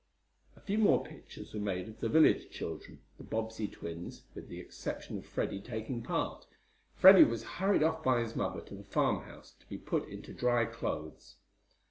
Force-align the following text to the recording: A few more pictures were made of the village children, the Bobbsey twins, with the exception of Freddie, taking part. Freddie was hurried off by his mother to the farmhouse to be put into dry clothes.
A 0.55 0.59
few 0.59 0.79
more 0.79 1.05
pictures 1.05 1.53
were 1.53 1.59
made 1.59 1.87
of 1.87 1.99
the 1.99 2.09
village 2.09 2.49
children, 2.49 3.01
the 3.19 3.23
Bobbsey 3.23 3.67
twins, 3.67 4.23
with 4.33 4.47
the 4.49 4.59
exception 4.59 5.19
of 5.19 5.27
Freddie, 5.27 5.61
taking 5.61 6.01
part. 6.01 6.47
Freddie 6.95 7.23
was 7.23 7.43
hurried 7.43 7.83
off 7.83 8.01
by 8.03 8.19
his 8.21 8.35
mother 8.35 8.61
to 8.61 8.73
the 8.73 8.83
farmhouse 8.83 9.51
to 9.59 9.67
be 9.69 9.77
put 9.77 10.09
into 10.09 10.33
dry 10.33 10.65
clothes. 10.65 11.35